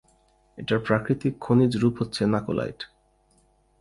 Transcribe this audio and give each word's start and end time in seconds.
এটার 0.57 0.79
প্রাকৃতিক 0.79 1.33
খনিজ 1.39 1.71
রূপ 1.77 1.95
হচ্ছে 2.01 2.21
নাকোলাইট। 2.25 2.79